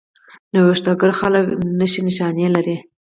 نوښتګر 0.53 1.11
خلک 1.19 1.45
څلور 1.49 1.67
نښې 1.79 2.01
نښانې 2.07 2.47
لري. 2.55 2.75